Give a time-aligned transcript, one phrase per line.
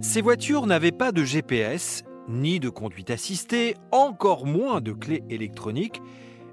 [0.00, 6.00] Ces voitures n'avaient pas de GPS, ni de conduite assistée, encore moins de clés électroniques.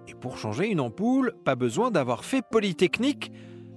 [0.08, 3.32] Et pour changer une ampoule, pas besoin d'avoir fait Polytechnique,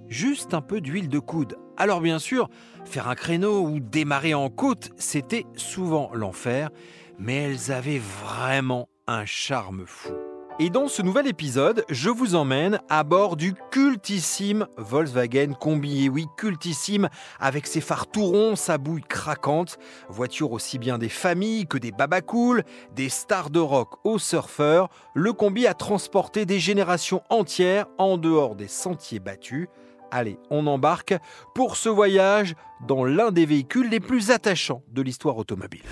[0.07, 1.55] juste un peu d'huile de coude.
[1.77, 2.49] Alors bien sûr,
[2.83, 6.71] faire un créneau ou démarrer en côte, c'était souvent l'enfer,
[7.19, 10.13] mais elles avaient vraiment un charme fou.
[10.61, 16.03] Et dans ce nouvel épisode, je vous emmène à bord du cultissime Volkswagen Combi.
[16.03, 17.07] Et oui, cultissime,
[17.39, 19.77] avec ses phares tout ronds, sa bouille craquante.
[20.09, 24.89] Voiture aussi bien des familles que des babacools, des stars de rock aux surfeurs.
[25.13, 29.69] Le Combi a transporté des générations entières en dehors des sentiers battus.
[30.11, 31.15] Allez, on embarque
[31.55, 32.55] pour ce voyage
[32.85, 35.85] dans l'un des véhicules les plus attachants de l'histoire automobile.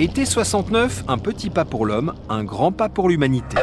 [0.00, 3.56] Été 69, un petit pas pour l'homme, un grand pas pour l'humanité.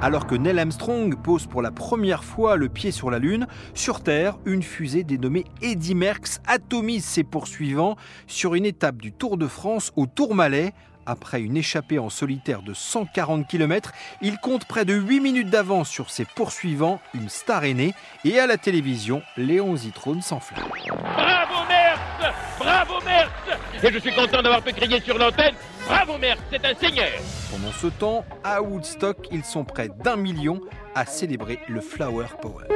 [0.00, 4.02] Alors que Neil Armstrong pose pour la première fois le pied sur la Lune, sur
[4.02, 9.46] Terre, une fusée dénommée Eddy Merckx atomise ses poursuivants sur une étape du Tour de
[9.46, 10.72] France au Tourmalet,
[11.06, 15.88] après une échappée en solitaire de 140 km, il compte près de 8 minutes d'avance
[15.88, 20.68] sur ses poursuivants, une star aînée, et à la télévision, Léon Zitrone s'enflamme.
[20.68, 25.54] Bravo Merckx Bravo Merckx Et je suis content d'avoir pu crier sur l'antenne
[25.86, 27.08] Bravo Merckx, c'est un seigneur
[27.50, 30.60] Pendant ce temps, à Woodstock, ils sont près d'un million
[30.94, 32.66] à célébrer le Flower Power.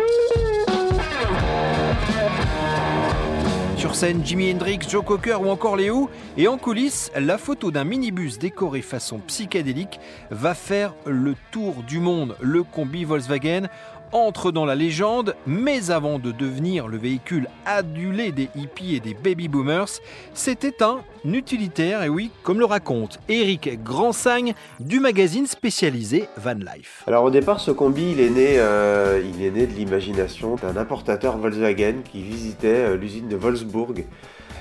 [3.84, 6.08] Sur scène, Jimi Hendrix, Joe Cocker ou encore Léo.
[6.38, 11.98] Et en coulisses, la photo d'un minibus décoré façon psychédélique va faire le tour du
[11.98, 12.34] monde.
[12.40, 13.68] Le combi Volkswagen
[14.14, 19.12] entre dans la légende, mais avant de devenir le véhicule adulé des hippies et des
[19.12, 20.00] baby boomers,
[20.32, 27.02] c'était un utilitaire, et oui, comme le raconte Eric Grandsagne du magazine spécialisé Van Life.
[27.08, 30.76] Alors au départ, ce combi, il est né, euh, il est né de l'imagination d'un
[30.76, 34.04] importateur Volkswagen qui visitait euh, l'usine de Wolfsburg.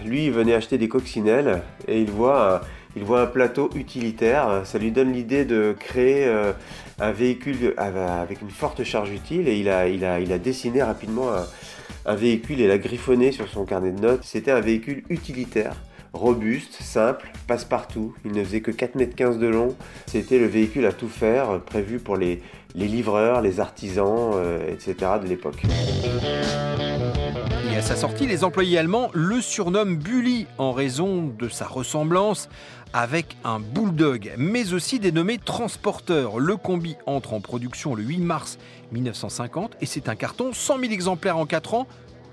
[0.04, 2.62] Lui, il venait acheter des coccinelles et il voit
[2.96, 6.54] il voit un plateau utilitaire, ça lui donne l'idée de créer euh,
[7.00, 11.30] un véhicule avec une forte charge utile et il a, dessiné rapidement
[12.06, 14.24] un, véhicule et l'a griffonné sur son carnet de notes.
[14.24, 15.76] C'était un véhicule utilitaire
[16.14, 18.14] robuste, simple, passe-partout.
[18.24, 19.76] Il ne faisait que 4,15 m de long.
[20.06, 22.40] C'était le véhicule à tout faire, prévu pour les,
[22.76, 24.96] les livreurs, les artisans, euh, etc.
[25.22, 25.64] de l'époque.
[27.74, 32.48] Et à sa sortie, les employés allemands le surnomment Bully en raison de sa ressemblance
[32.94, 36.38] avec un bulldog, mais aussi dénommé transporteur.
[36.38, 38.60] Le combi entre en production le 8 mars
[38.92, 41.88] 1950 et c'est un carton 100 000 exemplaires en 4 ans,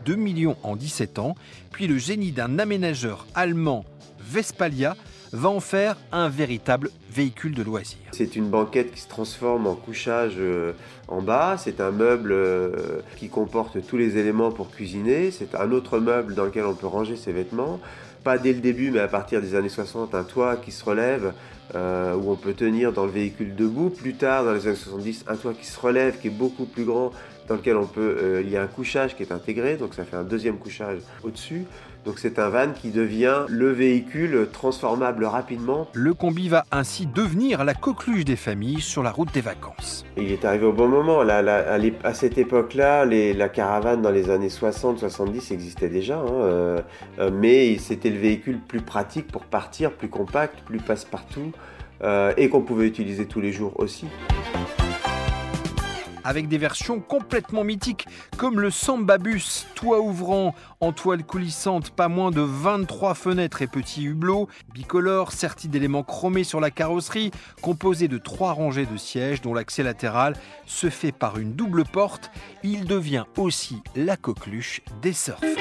[0.04, 1.34] 2 millions en 17 ans.
[1.72, 3.86] Puis le génie d'un aménageur allemand,
[4.20, 4.94] Vespalia,
[5.32, 7.98] va en faire un véritable véhicule de loisir.
[8.12, 10.72] C'est une banquette qui se transforme en couchage euh,
[11.08, 15.70] en bas, c'est un meuble euh, qui comporte tous les éléments pour cuisiner, c'est un
[15.72, 17.80] autre meuble dans lequel on peut ranger ses vêtements,
[18.24, 21.32] pas dès le début mais à partir des années 60, un toit qui se relève
[21.74, 25.24] euh, où on peut tenir dans le véhicule debout, plus tard dans les années 70,
[25.28, 27.12] un toit qui se relève, qui est beaucoup plus grand,
[27.50, 30.16] dans lequel on peut, il y a un couchage qui est intégré, donc ça fait
[30.16, 31.66] un deuxième couchage au-dessus.
[32.04, 35.86] Donc c'est un van qui devient le véhicule transformable rapidement.
[35.92, 40.06] Le combi va ainsi devenir la coqueluche des familles sur la route des vacances.
[40.16, 41.20] Il est arrivé au bon moment.
[41.20, 46.80] à, cette époque-là, la caravane dans les années 60-70 existait déjà, hein, euh,
[47.18, 51.52] euh, mais c'était le véhicule plus pratique pour partir, plus compact, plus passe-partout,
[52.02, 54.06] euh, et qu'on pouvait utiliser tous les jours aussi
[56.24, 62.30] avec des versions complètement mythiques, comme le Sambabus, toit ouvrant en toile coulissante, pas moins
[62.30, 67.30] de 23 fenêtres et petits hublots, bicolore, serti d'éléments chromés sur la carrosserie,
[67.62, 70.34] composé de trois rangées de sièges dont l'accès latéral
[70.66, 72.30] se fait par une double porte,
[72.62, 75.56] il devient aussi la coqueluche des surfeurs.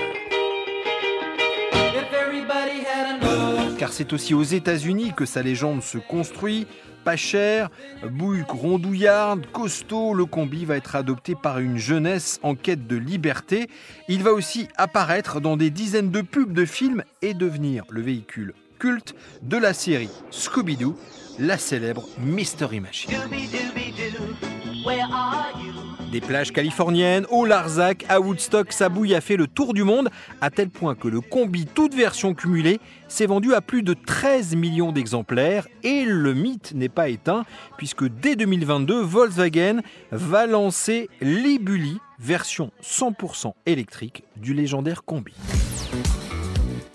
[3.91, 6.67] C'est aussi aux États-Unis que sa légende se construit,
[7.03, 7.69] pas cher,
[8.09, 13.69] bouille rondouillarde, costaud, le combi va être adopté par une jeunesse en quête de liberté.
[14.07, 18.53] Il va aussi apparaître dans des dizaines de pubs de films et devenir le véhicule
[18.79, 20.95] culte de la série Scooby-Doo,
[21.37, 23.11] la célèbre Mystery Machine.
[26.11, 30.09] Des plages californiennes, au Larzac, à Woodstock, sa bouille a fait le tour du monde,
[30.41, 34.55] à tel point que le combi, toute version cumulée, s'est vendu à plus de 13
[34.55, 35.67] millions d'exemplaires.
[35.83, 37.45] Et le mythe n'est pas éteint,
[37.77, 45.33] puisque dès 2022, Volkswagen va lancer l'Ibuli, version 100% électrique du légendaire combi.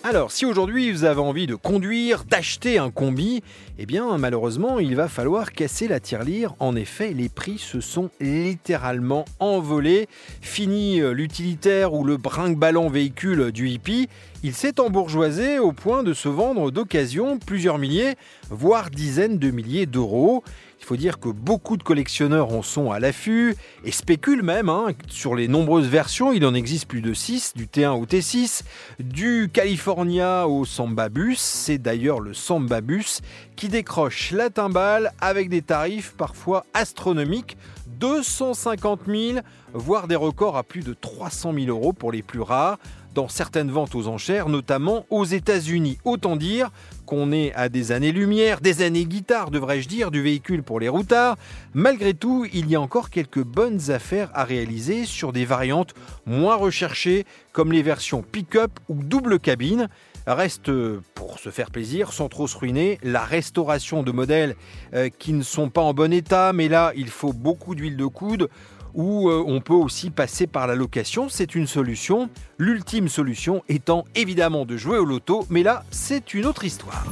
[0.07, 3.43] Alors, si aujourd'hui vous avez envie de conduire, d'acheter un combi,
[3.79, 6.55] eh bien malheureusement il va falloir casser la tirelire.
[6.59, 10.07] En effet, les prix se sont littéralement envolés.
[10.43, 14.11] Fini euh, l'utilitaire ou le brinque-ballant véhicule du hippie,
[14.45, 18.15] il s'est embourgeoisé au point de se vendre d'occasion plusieurs milliers,
[18.51, 20.45] voire dizaines de milliers d'euros.
[20.81, 23.57] Il faut dire que beaucoup de collectionneurs en sont à l'affût
[23.87, 26.31] et spéculent même hein, sur les nombreuses versions.
[26.31, 28.65] Il en existe plus de 6, du T1 au T6,
[29.01, 31.41] du California au Samba Bus.
[31.41, 33.23] C'est d'ailleurs le Samba Bus
[33.57, 37.57] qui décroche la timbale avec des tarifs parfois astronomiques
[37.99, 39.39] 250 000,
[39.73, 42.79] voire des records à plus de 300 000 euros pour les plus rares
[43.15, 45.99] dans certaines ventes aux enchères, notamment aux États-Unis.
[46.05, 46.71] Autant dire
[47.07, 51.37] qu'on est à des années-lumière, des années guitare, devrais-je dire, du véhicule pour les routards.
[51.73, 55.95] Malgré tout, il y a encore quelques bonnes affaires à réaliser sur des variantes
[56.27, 59.89] moins recherchées, comme les versions pick-up ou double cabine.
[60.27, 60.73] Reste,
[61.15, 64.57] pour se faire plaisir, sans trop se ruiner, la restauration de modèles
[64.95, 68.07] euh, qui ne sont pas en bon état, mais là, il faut beaucoup d'huile de
[68.07, 68.49] coude
[68.95, 72.31] ou euh, on peut aussi passer par la location, c'est une solution.
[72.59, 77.05] L'ultime solution étant évidemment de jouer au loto, mais là c'est une autre histoire.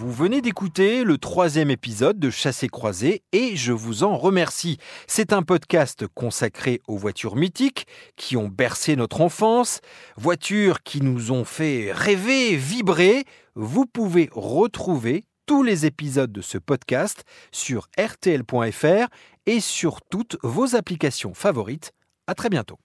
[0.00, 4.78] Vous venez d'écouter le troisième épisode de Chassé Croisé et je vous en remercie.
[5.08, 9.80] C'est un podcast consacré aux voitures mythiques qui ont bercé notre enfance,
[10.16, 13.24] voitures qui nous ont fait rêver, vibrer.
[13.56, 19.08] Vous pouvez retrouver tous les épisodes de ce podcast sur rtl.fr
[19.48, 21.92] et sur toutes vos applications favorites.
[22.26, 22.78] À très bientôt.